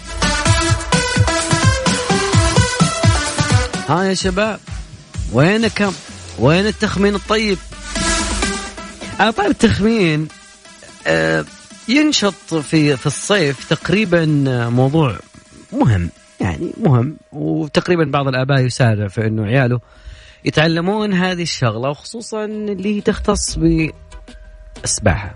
[3.89, 4.59] ها يا شباب
[5.33, 5.93] وينكم
[6.39, 7.57] وين التخمين الطيب؟
[9.19, 10.27] على طيب التخمين
[11.07, 11.45] آه،
[11.89, 14.25] ينشط في في الصيف تقريبا
[14.69, 15.15] موضوع
[15.73, 16.09] مهم
[16.41, 17.17] يعني مهم.
[17.31, 19.79] وتقريبا بعض الآباء يسارع في إنه عياله
[20.45, 23.59] يتعلمون هذه الشغلة وخصوصا اللي تختص
[24.75, 25.35] بالسباحه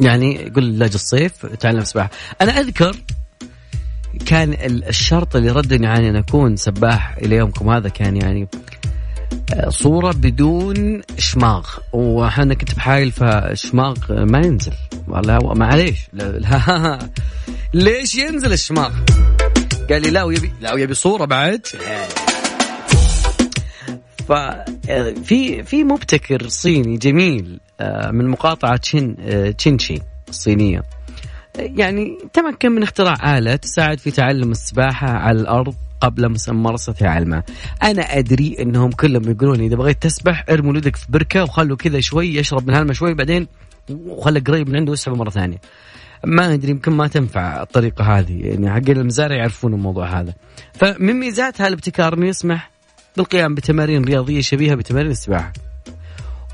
[0.00, 2.96] يعني يقول لاج الصيف تعلم سباحه أنا أذكر
[4.26, 8.48] كان ال- الشرط اللي ردني عن أن أكون سباح إلى يومكم هذا كان يعني
[9.68, 11.66] صورة بدون شماغ.
[11.92, 14.72] وأنا كنت بحايل فالشماغ ما ينزل.
[15.08, 15.98] والله معليش.
[16.12, 16.98] لا
[17.74, 18.92] ليش ينزل الشماغ؟
[19.90, 21.66] قال لي لا ويبي لا ويبي صورة بعد.
[24.28, 30.82] ففي في مبتكر صيني جميل آه، من مقاطعة تشين آه، تشينشي الصينية.
[31.58, 35.74] يعني تمكن من اختراع آلة تساعد في تعلم السباحة على الأرض.
[36.02, 37.44] قبل ممارستها على الماء
[37.82, 42.34] أنا أدري أنهم كلهم يقولون إذا بغيت تسبح ارموا ولدك في بركة وخلوا كذا شوي
[42.34, 43.46] يشرب من هالماء شوي بعدين
[43.90, 45.58] وخله قريب من عنده واسحبه مرة ثانية.
[46.26, 50.34] ما أدري يمكن ما تنفع الطريقة هذه يعني حق المزارع يعرفون الموضوع هذا.
[50.72, 52.70] فمن ميزات هالابتكار أنه يسمح
[53.16, 55.52] بالقيام بتمارين رياضية شبيهة بتمارين السباحة.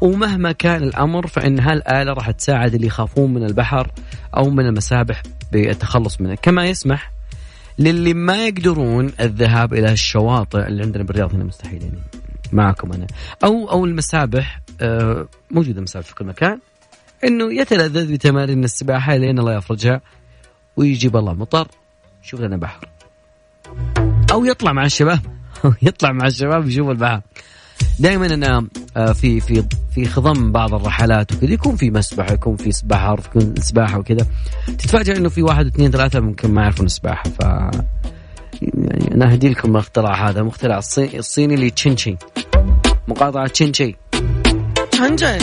[0.00, 3.90] ومهما كان الأمر فإن هالآلة راح تساعد اللي يخافون من البحر
[4.36, 7.17] أو من المسابح بالتخلص منه، كما يسمح
[7.78, 11.98] للي ما يقدرون الذهاب إلى الشواطئ اللي عندنا بالرياض هنا مستحيل يعني
[12.52, 13.06] معكم أنا.
[13.44, 16.58] أو أو المسابح آه، موجوده مسابح في كل مكان.
[17.24, 20.00] إنه يتلذذ بتمارين السباحة لين الله يفرجها
[20.76, 21.68] ويجيب الله مطر.
[22.24, 22.88] يشوف لنا بحر.
[24.32, 25.20] أو يطلع مع الشباب.
[25.64, 27.20] أو يطلع مع الشباب يشوف البحر.
[27.98, 29.64] دائما أنا آه، في في
[29.94, 34.26] في خضم بعض الرحلات وكذا يكون في مسبح يكون في سباحة يكون سباحة وكذا.
[34.66, 37.40] تتفاجئ إنه في واحد اثنين ثلاثة ممكن ما يعرفون السباحة ف
[38.62, 42.16] يعني أنا أهدي لكم الاختراع هذا مخترع الصيني, الصيني اللي تشينشي
[43.08, 43.96] مقاطعة تشينشي
[44.90, 45.38] تشينشي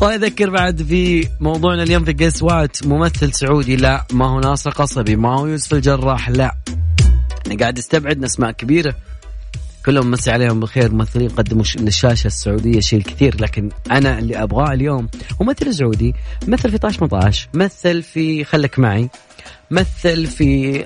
[0.00, 5.16] وأذكر بعد في موضوعنا اليوم في guess what ممثل سعودي لا ما هو ناصر قصبي
[5.16, 6.54] ما هو يوسف الجراح لا.
[7.56, 8.94] قاعد استبعد أسماء كبيرة.
[9.86, 15.08] كلهم مسي عليهم بالخير ممثلين قدموا للشاشه السعودية شيء كثير لكن أنا اللي أبغاه اليوم
[15.40, 16.14] ممثل سعودي
[16.48, 19.08] مثل في طاش مطاش مثل في خلك معي
[19.70, 20.84] مثل في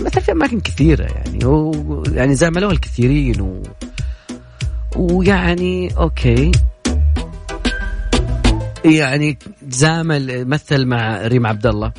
[0.00, 2.02] مثل في أماكن كثيرة يعني و...
[2.12, 3.62] يعني زاملوه الكثيرين و...
[4.96, 6.52] ويعني أوكي.
[8.84, 11.92] يعني زامل مثل مع ريم عبد الله.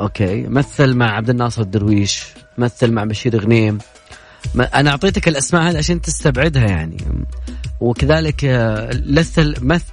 [0.00, 2.26] أوكي مثل مع عبد الناصر الدرويش.
[2.58, 3.78] مثل مع بشير غنيم.
[4.74, 6.96] أنا أعطيتك الأسماء هذه عشان تستبعدها يعني.
[7.80, 9.84] وكذلك آه، لثل مثل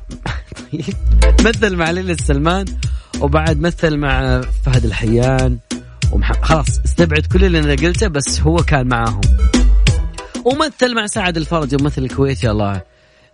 [1.47, 2.65] مثل مع ليلى السلمان
[3.21, 5.57] وبعد مثل مع فهد الحيان.
[6.11, 6.31] ومح...
[6.41, 9.21] خلاص استبعد كل اللي أنا قلته بس هو كان معاهم.
[10.45, 12.83] ومثل مع سعد الفرج ومثل الكويتي الله يعطيه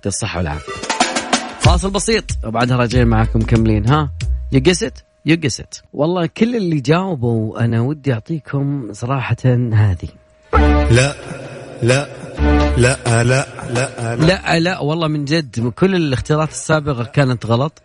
[0.06, 0.74] الصحة والعافية.
[1.60, 4.12] فاصل بسيط وبعدها راجعين معاكم مكملين ها؟
[4.52, 4.94] يقست
[5.26, 5.84] يقست.
[5.94, 9.38] والله كل اللي جاوبوا أنا ودي أعطيكم صراحة
[9.74, 10.10] هذه.
[10.92, 11.16] لا
[11.84, 12.08] لا
[12.78, 14.80] لا لا لا لا لا.
[14.80, 17.82] والله من جد كل الاختيارات السابقة كانت غلط.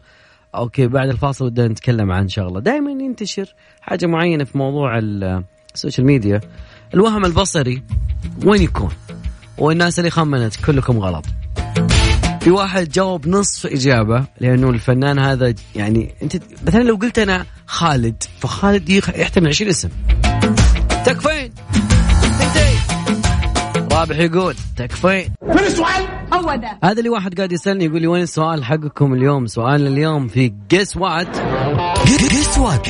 [0.54, 2.60] okay بعد الفاصل بدنا نتكلم عن شغلة.
[2.60, 4.98] دائما ينتشر حاجة معينة في موضوع
[5.74, 6.40] ال social media
[6.94, 7.82] الوهم البصري
[8.44, 8.90] وين يكون؟
[9.58, 11.24] والناس اللي خمنت كلكم غلط.
[12.46, 18.22] في واحد جاوب نصف إجابة لأنه الفنان هذا يعني أنت مثلا لو قلت أنا خالد
[18.40, 19.88] فخالد يحتمل 20 اسم.
[21.06, 21.52] تكفين
[23.92, 26.78] رابح يقول تكفين من السؤال؟ هو ده.
[26.84, 30.96] هذا اللي واحد قاعد يسألني يقول لي وين السؤال حقكم اليوم؟ سؤالنا اليوم في guess
[30.96, 31.36] what
[32.06, 32.88] guess what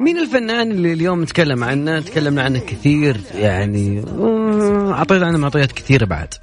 [0.00, 4.04] مين الفنان اللي اليوم نتكلم عنه؟ تكلمنا عنه كثير يعني
[4.92, 6.34] اعطينا عنه معطيات كثيرة بعد.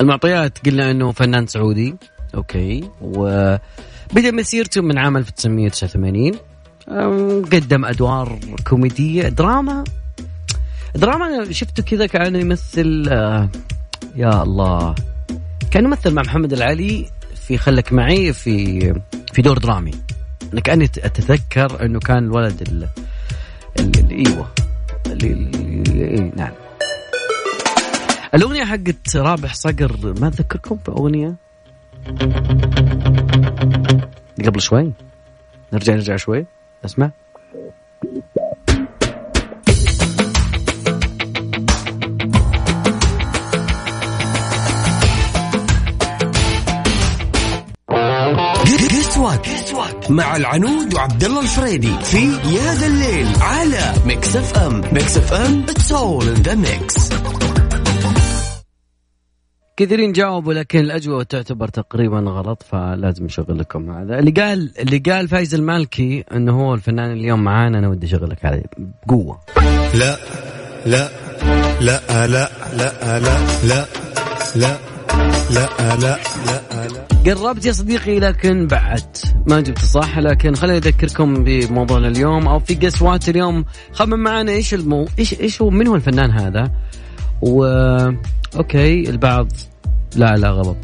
[0.00, 1.94] المعطيات قلنا إنه فنان سعودي.
[2.34, 2.90] okay.
[3.00, 9.84] وبدا مسيرته من عام 1989 قدم أدوار كوميدية دراما.
[10.94, 13.48] دراما أنا شفته كذا كأنه يمثل آه
[14.16, 14.94] يا الله.
[15.70, 17.06] كان يمثل مع محمد العلي
[17.46, 18.80] في خلك معي في
[19.32, 19.92] في دور درامي.
[20.52, 22.88] أنا كاني أتذكر إنه كان الولد ال
[23.80, 24.48] ال إيوه.
[25.06, 26.52] اللي نعم.
[28.36, 31.34] الأغنية حقت رابح صقر ما أتذكركم باغنيه
[34.46, 34.92] قبل شوي.
[35.72, 36.46] نرجع نرجع شوي.
[36.84, 37.10] أسمع.
[50.10, 55.92] مع العنود وعبد الله الفريدي في يا ذا الليل على Mix FM Mix FM it's
[55.92, 57.10] all in the mix
[59.76, 65.28] كثيرين جاوبوا لكن الاجوبه تعتبر تقريبا غلط فلازم نشغل لكم هذا اللي قال اللي قال
[65.28, 68.62] فايز المالكي انه هو الفنان اليوم معانا أنا ودي اشغلك عليه
[69.06, 69.40] بقوه
[69.94, 70.16] لا
[70.86, 71.08] لا
[71.80, 73.26] لا لا لا لا لا
[73.64, 73.86] لا
[74.56, 74.78] لا
[75.50, 82.08] لا لا لا قربت يا صديقي لكن بعد ما جبت صح لكن خليني اذكركم بموضوعنا
[82.08, 85.94] اليوم أو في guess what اليوم خمن معنا إيش المو إيش إيش هو من هو
[85.94, 86.70] الفنان هذا
[87.42, 87.64] و
[88.56, 89.48] okay البعض
[90.16, 90.76] لا لا غلط.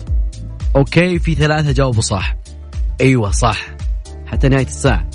[0.77, 2.37] okay في ثلاثة جاوبوا صح.
[3.01, 3.67] أيوه صح.
[4.27, 5.11] حتى نهاية الساعة.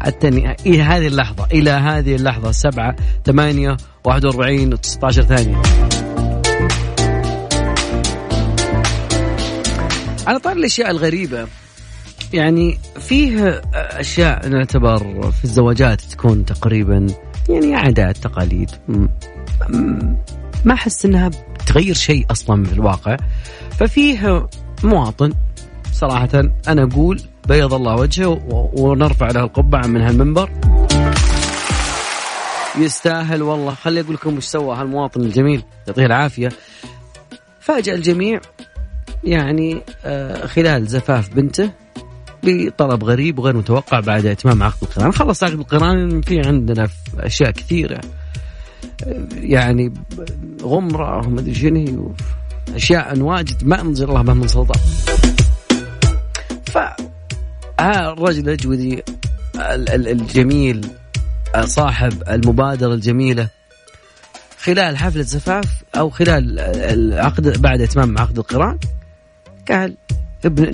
[0.00, 0.28] حتى
[0.66, 5.62] إلى هذه اللحظة إلى هذه اللحظة سبعة ثمانية واحد وأربعين وتسعة عشر ثانية.
[10.26, 11.46] على طار الأشياء الغريبة
[12.32, 17.06] يعني فيه أشياء نعتبر في الزواجات تكون تقريبا
[17.48, 18.70] يعني عادات تقاليد.
[20.64, 23.16] ما أحس إنها بتغير شيء أصلا في الواقع.
[23.70, 24.48] ففيه
[24.84, 25.32] مواطن
[25.92, 26.28] صراحة
[26.68, 28.40] أنا أقول بيض الله وجهه
[28.74, 30.50] ونرفع له القبعة من هالمنبر.
[32.78, 33.74] يستاهل والله.
[33.74, 35.62] خلي أقول لكم وش سوى هالمواطن الجميل.
[35.86, 36.48] يعطيه العافية.
[37.60, 38.40] فاجأ الجميع
[39.24, 41.70] يعني آه، خلال زفاف بنته
[42.42, 45.12] بطلب غريب وغير متوقع بعد اتمام عقد القران.
[45.12, 48.00] خلص عقد القران في عندنا أشياء كثيرة.
[49.34, 49.92] يعني
[50.62, 52.14] غمرة ومدري شنو
[52.74, 54.80] أشياء واجد ما أنزل الله بها من سلطان.
[56.66, 56.78] ف
[57.80, 59.02] الرجل الاجودي
[59.56, 60.90] الجميل
[61.64, 63.48] صاحب المبادرة الجميلة
[64.58, 68.78] خلال حفلة زفاف أو خلال العقد بعد إتمام عقد القران.
[69.70, 69.96] قال
[70.44, 70.72] ابن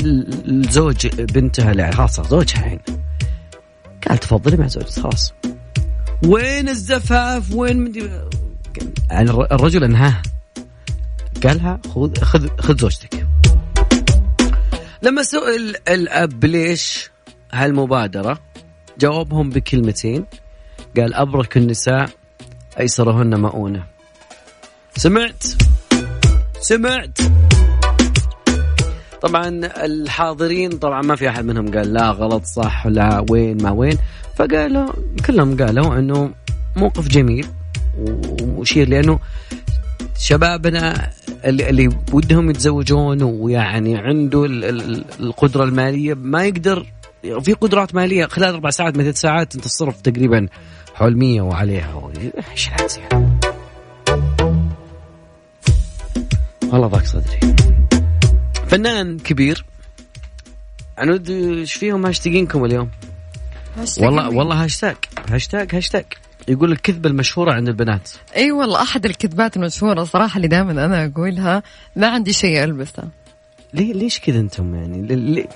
[0.48, 2.80] الزوج بنتها خلاص زوجها الحين
[4.08, 5.32] قال تفضلي مع زوجك خلاص.
[6.26, 8.10] وين الزفاف؟ وين مدي
[9.10, 10.22] يعني الرجل انهاها
[11.44, 13.26] قالها خذ خذ خذ زوجتك.
[15.02, 17.10] لما سئل الأب ليش
[17.52, 18.38] هالمبادرة
[18.98, 20.24] جاوبهم بكلمتين.
[20.96, 22.08] قال أبرك النساء
[22.80, 23.86] أيسرهن مؤونة.
[24.96, 25.44] سمعت؟
[26.60, 27.18] سمعت؟
[29.22, 29.48] طبعا
[29.84, 33.98] الحاضرين طبعا ما في أحد منهم قال لا غلط صح لا وين ما وين.
[34.36, 34.92] فقالوا
[35.26, 36.30] كلهم قالوا إنه
[36.76, 37.46] موقف جميل
[38.42, 39.18] ومشير لأنه
[40.18, 41.10] شبابنا
[41.44, 44.46] اللي, اللي ودهم يتزوجون ويعني عنده
[45.20, 46.86] القدرة المالية ما يقدر
[47.22, 50.48] في قدرات مالية خلال أربع ساعات من ثلاث ساعات أنت تصرف تقريبا
[50.94, 52.12] حول 100 وعليها.
[52.52, 52.70] إيش
[56.72, 57.54] والله ضاق صدري.
[58.68, 59.64] فنان كبير.
[60.98, 62.90] عنود إيش فيهم هاشتاقينكم اليوم؟
[64.00, 64.96] والله والله هاشتاج
[65.30, 66.04] هاشتاج هاشتاج
[66.48, 68.10] يقول الكذبة المشهورة عند البنات.
[68.36, 71.62] إي أيوة والله أحد الكذبات المشهورة صراحة اللي دائما أنا أقولها
[71.96, 73.08] ما عندي شيء ألبسه.
[73.74, 75.46] ليه ليش كذا أنتم يعني؟ ليه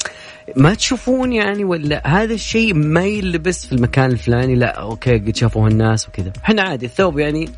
[0.57, 5.69] ما تشوفون يعني ولا هذا الشيء ما يلبس في المكان الفلاني؟ لا okay قد شافوه
[5.69, 6.33] الناس وكذا.
[6.45, 7.49] إحنا عادي الثوب يعني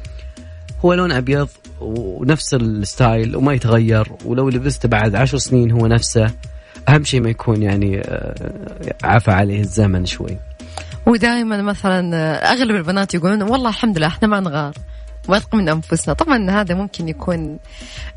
[0.85, 1.49] هو لون أبيض
[1.81, 6.31] ونفس ال style وما يتغير ولو لبسته بعد عشر سنين هو نفسه.
[6.89, 8.35] أهم شيء ما يكون يعني آه،
[9.05, 10.39] عفى عليه الزمن شوي.
[11.07, 14.75] ودائما مثلا آه، أغلب البنات يقولون والله الحمد لله إحنا ما نغار
[15.29, 16.15] واثق من أنفسنا.
[16.15, 17.59] طبعا هذا ممكن يكون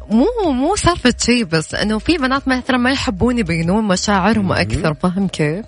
[0.10, 5.28] مو مو سالفة شيء بس إنه في بنات مثلا ما يحبون يبينون مشاعرهم أكثر فاهم
[5.28, 5.66] كيف؟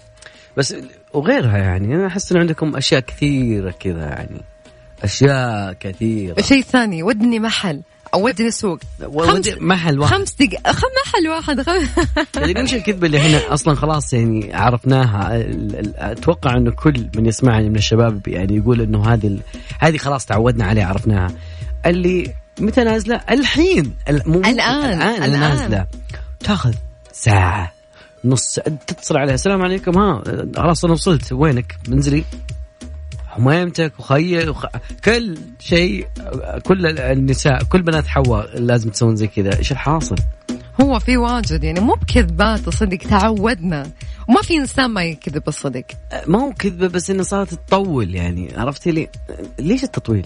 [0.57, 0.75] بس
[1.13, 4.41] وغيرها يعني أنا أحس إن عندكم أشياء كثيرة كذا يعني.
[5.03, 6.41] أشياء كثيرة.
[6.41, 7.81] شيء ثاني ودني محل
[8.13, 8.79] أو ودني سوق.
[9.19, 10.13] خمس محل واحد.
[10.13, 11.61] خمس دقائق خم محل واحد.
[11.61, 11.71] خم...
[12.35, 15.45] يعني إيش الكذبة اللي إحنا أصلا خلاص يعني عرفناها.
[16.11, 19.39] أتوقع إنه كل من يسمعني من الشباب يعني يقول إنه هذه
[19.79, 21.31] هذه خلاص تعودنا عليها عرفناها.
[21.85, 23.93] اللي متى نازلة؟ الحين.
[24.09, 24.45] الآن.
[24.45, 25.39] الآن, الآن.
[25.39, 25.85] نازلة.
[26.39, 26.73] تأخذ
[27.11, 27.73] ساعة
[28.25, 29.35] نص تتصل عليها.
[29.35, 29.97] السلام عليكم.
[29.97, 30.23] ها
[30.57, 31.33] خلاص أنا وصلت.
[31.33, 32.23] وينك؟ منزلي.
[33.39, 34.65] حميمتك وخي وخ...
[35.05, 36.07] كل شيء
[36.65, 39.57] كل النساء كل بنات حواء لازم تسوون زي كذا.
[39.57, 40.15] إيش الحاصل؟
[40.81, 43.91] هو في واجد يعني مو بكذبات صدق تعودنا.
[44.29, 45.85] وما في إنسان ما يكذب الصدق.
[46.27, 48.53] ما هو كذبة بس إنه صارت تطول يعني.
[48.57, 49.09] عرفتي لي؟
[49.59, 50.25] ليش التطويل؟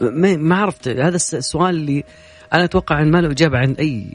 [0.00, 0.88] ما ما عرفت.
[0.88, 2.04] هذا السؤال اللي
[2.52, 4.06] أنا أتوقع ان ما له إجابة عند أي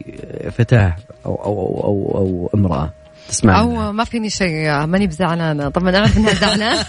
[0.58, 2.94] فتاة أو أو أو أو, أو امرأة.
[3.32, 5.70] تسمع أو ما فيني شيء ماني بزعلانة.
[5.70, 6.86] طبعا اعرف انها زعلانة.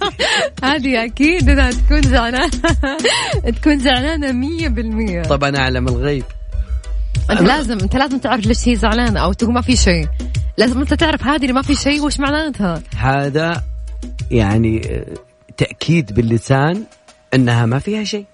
[0.64, 2.50] هذه أكيد انها تكون زعلانة.
[3.60, 4.32] تكون زعلانة
[5.22, 6.24] 100% طبعا أعلم الغيب.
[7.30, 10.08] أنت لازم أنت لازم تعرف ليش هي زعلانة أو تقول ما في شيء.
[10.56, 13.62] لازم أنت تعرف هذه اللي ما في شيء وش معناتها؟ هذا
[14.30, 15.04] يعني
[15.56, 16.84] تأكيد باللسان
[17.34, 18.24] إنها ما فيها شيء.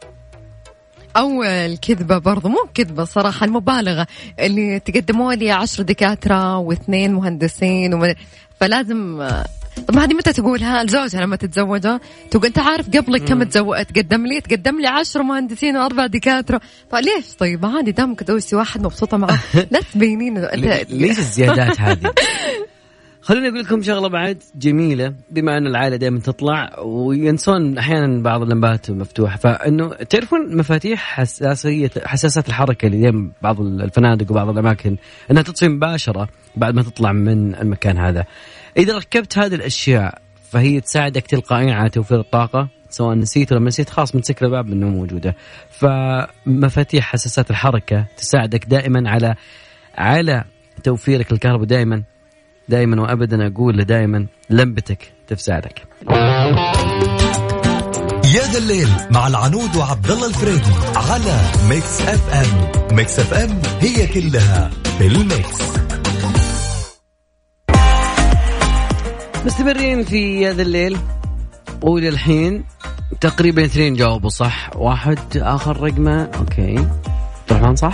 [1.16, 4.06] أو الكذبة برضو مو كذبة صراحة المبالغة
[4.40, 8.14] اللي تقدموا لي عشر دكاترة واثنين مهندسين وم...
[8.60, 9.28] فلازم
[9.88, 12.00] طب هذه متى تقولها؟ لزوجها لما تتزوجها
[12.30, 16.60] تقول أنت عارف قبلك كم تزوج تقدم لي؟ تقدم لي عشر مهندسين وأربع دكاترة.
[16.92, 19.40] فليش طيب؟ عادي دامك تدوسي واحد مبسوطة معه.
[19.70, 20.38] لا تبينين.
[20.88, 22.12] ليش الزيادات هذه؟
[23.26, 28.90] خليني أقول لكم شغلة بعد جميلة بما أن العائله دائما تطلع وينسون أحيانا بعض اللمبات
[28.90, 34.96] مفتوحة فإنه تعرفون مفاتيح حساسيه حساسات الحركة اللي دائما بعض الفنادق وبعض الأماكن
[35.30, 38.24] إنها تطفي مباشرة بعد ما تطلع من المكان هذا.
[38.76, 44.14] إذا ركبت هذه الأشياء فهي تساعدك تلقائيا على توفير الطاقة سواء نسيت ولا نسيت خلاص
[44.14, 45.36] من سكر الباب إنه موجودة.
[45.70, 49.34] فمفاتيح حساسات الحركة تساعدك دائما على
[49.94, 50.44] على
[50.84, 52.02] توفيرك الكهرباء دائما
[52.68, 55.82] دائما وابدا أقول دائما لمبتك تفسعلك
[58.34, 62.96] يا ذا الليل مع العنود وعبد الله الفريدي على Mix FM.
[62.96, 65.62] Mix FM هي كلها في ال mix.
[69.46, 70.98] مستمرين في يا ذا الليل.
[71.80, 72.64] قول الحين
[73.20, 76.30] تقريبا اثنين جاوبوا صح؟ واحد آخر رقمه.
[76.38, 76.78] okay.
[76.78, 76.88] عبد
[77.50, 77.92] الرحمن صح؟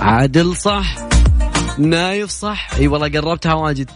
[0.00, 1.07] عادل صح؟
[1.78, 3.90] نايف صح؟ إي والله قربتها واجد.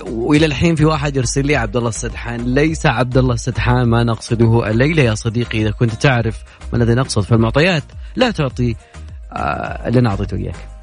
[0.00, 2.54] وإلى الحين في واحد يرسل لي عبد الله السدحان.
[2.54, 6.36] ليس عبد الله السدحان ما نقصده الليلة يا صديقي إذا كنت تعرف
[6.72, 7.82] ما الذي نقصد فالمعطيات
[8.16, 8.76] لا تعطي
[9.32, 10.80] آه اللي أنا أعطيته إياك.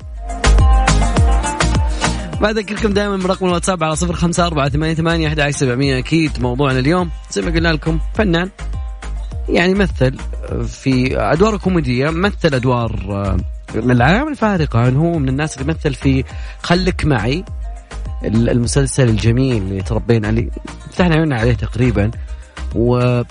[2.41, 7.09] بذكركم دائما برقم الواتساب على صفر خمسة أربعة ثمانية ثمانية أحد سبعمية أكيد موضوعنا اليوم
[7.31, 8.49] زي ما قلنا لكم فنان
[9.49, 10.15] يعني مثل
[10.67, 13.37] في أدوار كوميدية مثل أدوار آه،
[13.75, 16.23] من العلامه الفارقة أنه هو من الناس اللي مثل في
[16.63, 17.43] خلك معي
[18.23, 20.49] ال- المسلسل الجميل اللي تربينا عليه
[20.91, 22.11] فتحنا عيوننا عليه تقريبا
[22.75, 23.21] و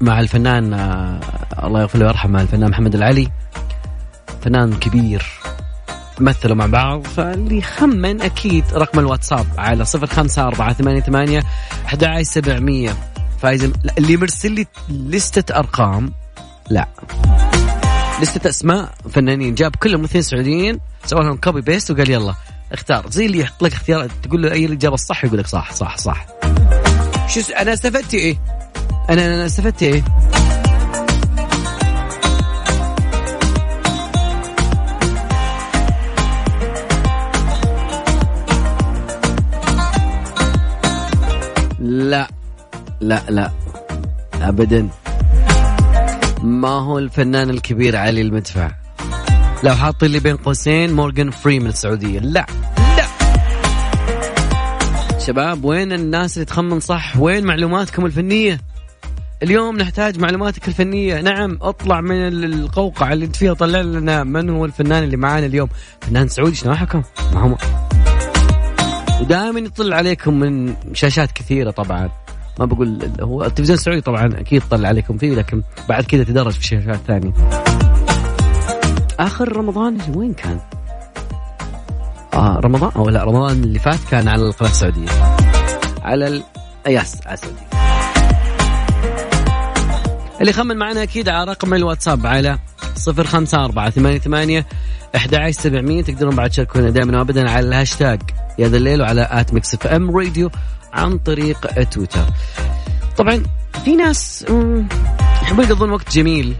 [0.00, 1.20] مع الفنان آه،
[1.62, 3.28] الله يغفر له ويرحمه الفنان محمد العلي
[4.42, 5.26] فنان كبير
[6.20, 11.42] مثلوا مع بعض فاللي خمن أكيد رقم الواتساب على صفر خمسة أربعة ثمانية ثمانية
[11.86, 12.96] أحد سبعمية.
[13.42, 16.12] فايز اللي مرسل لي لستة أرقام
[16.70, 16.88] لا.
[18.22, 22.34] لستة أسماء فنانين جاب كل الممثلين السعوديين سوى لهم copy paste وقال يلا
[22.72, 25.96] اختار زي اللي يحط لك اختيار تقول له أي الإجابة الصح يقول لك صح صح
[25.98, 26.26] صح
[27.28, 28.36] شو س- أنا استفدت إيه؟
[29.10, 30.02] أنا أنا استفدت إيه؟
[41.80, 42.28] لا
[43.00, 43.50] لا لا
[44.42, 44.88] ابدا
[46.46, 48.70] ما هو الفنان الكبير علي المدفع؟
[49.64, 52.18] لو حاط لي بين قوسين مورغان فري من السعودية.
[52.20, 52.46] لا.
[52.96, 53.06] لا.
[55.18, 58.60] شباب وين الناس اللي تخمن صح؟ وين معلوماتكم الفنية؟
[59.42, 61.20] اليوم نحتاج معلوماتك الفنية.
[61.20, 65.46] نعم اطلع من ال- القوقعة اللي انت فيها طلع لنا من هو الفنان اللي معانا
[65.46, 65.68] اليوم.
[66.00, 67.02] فنان سعودي شنو حكم
[69.20, 72.10] ودائما يطل عليكم من شاشات كثيرة طبعا.
[72.58, 76.66] ما بقول هو التلفزيون السعودي طبعا أكيد طلع عليكم فيه لكن بعد كذا تدرج في
[76.66, 77.32] شاشات ثانية.
[79.20, 80.60] آخر رمضان وين كان؟
[82.34, 85.08] آه رمضان أو لا رمضان اللي فات كان على القناة السعودية.
[86.02, 86.42] على ال...
[86.86, 87.75] يس على السعودية.
[90.40, 92.58] اللي خمن معنا أكيد على رقم الواتساب على
[92.94, 94.66] صفر خمسة أربعة ثمانية ثمانية
[95.16, 98.22] أحد عشر سبعمية تقدرون بعد تشاركونا دائما وابدا على الهاشتاج
[98.58, 100.50] يا ذا الليل وعلى at Mix FM Radio
[100.92, 102.24] عن طريق تويتر.
[103.16, 103.42] طبعا
[103.84, 104.46] في ناس
[105.42, 106.54] يحبون يقضون وقت جميل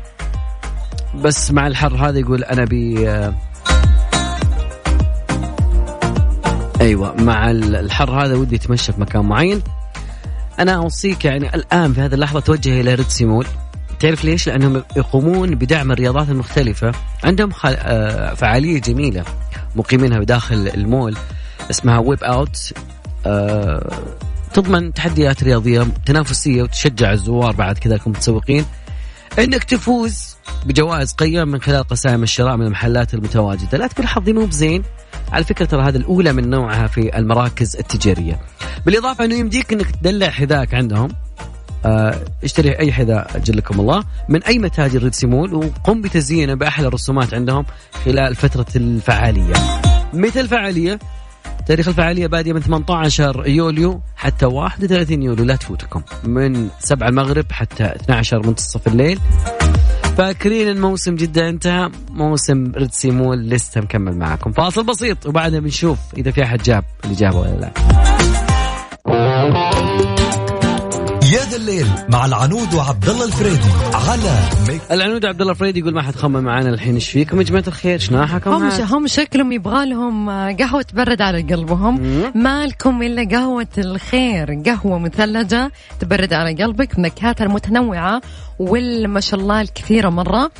[1.14, 3.34] بس مع الحر هذا يقول أنا بي آه،
[6.80, 9.62] أيوه مع الحر هذا ودي أتمشى في مكان معين.
[10.58, 13.46] أنا أوصيك يعني الآن في هذه اللحظة توجه إلى Red Sea Mall.
[14.00, 16.92] تعرف ليش؟ لأنهم يقومون بدعم الرياضات المختلفة.
[17.24, 17.76] عندهم خل...
[17.78, 19.24] آه، فعالية جميلة.
[19.76, 21.16] مقيمينها بداخل المول.
[21.70, 22.72] اسمها Wipeout
[23.26, 24.02] آه،
[24.52, 28.64] تضمن تحديات رياضية تنافسية وتشجع الزوار بعد كذلك المتسوقين
[29.38, 30.36] إنك تفوز
[30.66, 34.82] بجوائز قيمة من خلال قسائم الشراء من المحلات المتواجدة، لا تقول حظي مو بزين.
[35.32, 38.40] على فكرة ترى هذه الأولى من نوعها في المراكز التجارية.
[38.86, 41.08] بالإضافة إنه يمديك إنك تدلع حذاك عندهم.
[42.44, 44.04] اشتري أي حذاء اجلكم الله.
[44.28, 47.64] من أي متاجر Red Sea Mall وقم بتزيينه بأحلى الرسومات عندهم
[48.04, 49.54] خلال فترة الفعالية.
[50.12, 50.98] متى الفعالية؟
[51.66, 55.44] تاريخ الفعالية بادية من 18 يوليو حتى 31 يوليو.
[55.44, 56.02] لا تفوتكم.
[56.24, 59.18] من 7 المغرب حتى 12 منتصف الليل.
[60.16, 65.98] فاكرين الموسم جدا انتهى؟ موسم Red Sea Mall لسه مكمل معكم فاصل بسيط وبعدها بنشوف
[66.16, 67.70] إذا في أحد جاب الاجابه ولا
[69.06, 69.95] لا.
[71.68, 76.14] الليل مع العنود وعبد الله الفريدي على ميكس العنود عبد الله فريدي يقول ما حد
[76.14, 80.30] خمم معانا الحين إيش فيكم؟ يا جماعة الخير شناحكم هم هاد؟ هم شكلهم يبغى لهم
[80.30, 82.00] قهوة تبرد على قلبهم.
[82.34, 88.20] ما لكم إلا قهوة الخير قهوة مثلجة تبرد على قلبك بنكهاتها المتنوعة
[88.58, 90.50] والما شاء الله الكثيرة مرة.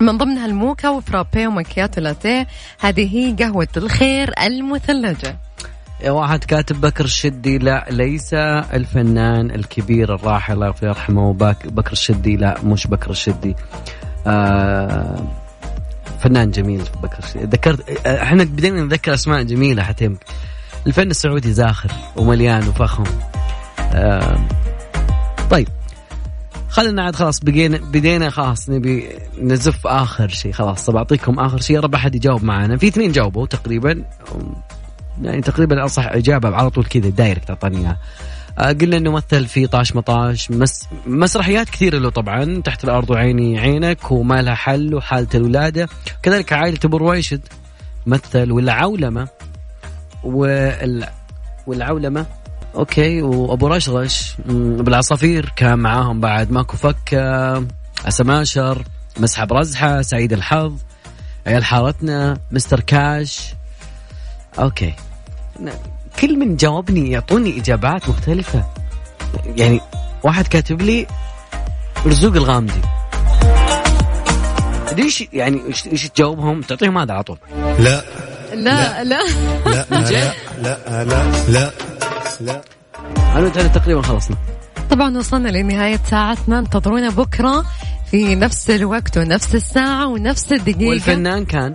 [0.00, 2.46] من ضمنها الموكا وفرابي ومكياتو لاتيه.
[2.80, 5.36] هذه هي قهوة الخير المثلجة.
[6.06, 11.32] واحد كاتب بكر الشدي لا ليس الفنان الكبير الراحل الله يرحمه
[11.64, 13.56] بكر الشدي لا مش بكر الشدي.
[14.26, 15.24] آه
[16.20, 17.44] فنان جميل بكر الشدي.
[17.44, 20.14] ذكرت آه، إحنا بدينا نتذكر أسماء جميلة حتى.
[20.86, 23.04] الفن السعودي زاخر ومليان وفخم.
[23.78, 24.38] آه
[25.50, 25.68] طيب.
[26.68, 29.08] خلينا عاد خلاص بقينا بدينا خلاص نبي
[29.42, 32.76] نزف آخر شيء خلاص بعطيكم آخر شيء ربع أحد يجاوب معنا.
[32.76, 34.04] في اثنين جاوبوا تقريبا.
[35.22, 37.98] يعني تقريبا اصح إجابة على طول كذا دايركت أعطاني إياها.
[38.58, 43.58] آه، قلنا إنه مثل في طاش مطاش مس مسرحيات كثيرة له طبعا تحت الأرض وعيني
[43.58, 45.88] عينك وما لها حل وحالة الولادة.
[46.22, 47.40] كذلك عائلة أبو رويشد
[48.06, 49.28] مثل ولا عولمه
[50.24, 51.06] وال
[51.66, 52.26] والعولمة
[52.74, 56.50] أوكي وأبو رشرش بالعصافير كان معاهم بعد.
[56.52, 57.64] ماكو فكة
[58.08, 58.82] اسماشر
[59.20, 60.74] مسحب رزحة سعيد الحظ
[61.46, 63.54] عيال حارتنا مستر كاش.
[64.58, 64.94] أوكي.
[65.60, 65.70] ن-
[66.20, 68.64] كل من جاوبني يعطوني إجابات مختلفة.
[69.56, 69.80] يعني
[70.22, 71.06] واحد كاتب لي
[72.06, 72.80] رزوق الغامدي.
[74.96, 75.60] ليش يعني
[75.92, 77.38] إيش تجاوبهم؟ تعطيهم هذا على طول.
[77.78, 78.02] لا.
[78.54, 79.20] لا لا.
[79.66, 79.86] لا.
[79.90, 80.78] لا لا لا
[81.48, 81.72] لا
[82.40, 82.62] لا
[83.36, 84.36] أنا تقريبا خلصنا.
[84.90, 87.64] طبعا وصلنا لنهاية ساعتنا انتظرونا بكرة
[88.10, 90.88] في نفس الوقت ونفس الساعة ونفس الدقيقة.
[90.88, 91.74] والفنان كان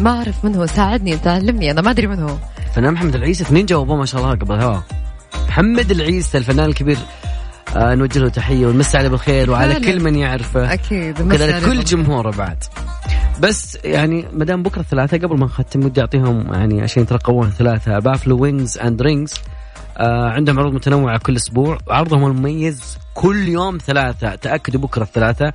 [0.00, 0.66] ما أعرف من هو.
[0.66, 2.36] ساعدني أنت علمني أنا ما أدري من هو.
[2.66, 4.54] الفنان محمد العيسى اثنين جاوبوا ما شاء الله قبل.
[4.54, 4.82] الهواء
[5.48, 6.98] محمد العيسى الفنان الكبير.
[7.76, 9.86] آه نوجه له تحية ونمسي عليه بالخير وعلى فعلاً.
[9.86, 10.74] كل من يعرفه.
[10.74, 11.84] مسي وكذلك كل.
[11.84, 12.64] جمهوره بعد.
[13.40, 17.98] بس يعني ما دام بكرة الثلاثاء قبل ما نختم ودي أعطيهم يعني عشان يترقبون ثلاثة.
[17.98, 19.34] Buffalo Wings and Rings
[19.98, 21.78] آه عندهم عروض متنوعة كل أسبوع.
[21.90, 24.34] عرضهم المميز كل يوم ثلاثة.
[24.34, 25.54] تأكدوا بكرة الثلاثاء.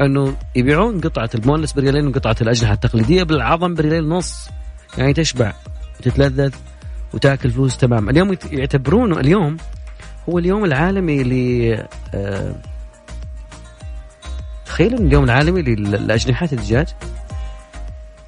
[0.00, 4.48] أنه يبيعون قطعة المونس بريالين وقطعة الاجنحه التقليدية بالعظم بريالين ونص
[4.98, 5.52] يعني تشبع
[6.00, 6.54] وتتلذذ
[7.14, 8.10] وتأكل فلوس تمام.
[8.10, 9.56] اليوم يعتبرونه اليوم
[10.28, 11.32] هو اليوم العالمي ل
[12.14, 12.54] آه،
[14.66, 16.86] تخيلوا إن اليوم العالمي للاجنحه الدجاج؟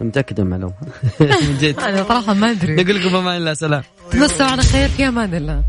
[0.01, 0.75] متأكد من المعلومة.
[1.21, 2.75] من جد أنا صراحة ما أدري.
[2.75, 3.83] نقول لكم بما الله سلام.
[4.11, 5.62] تمسوا على خير في أمان الله.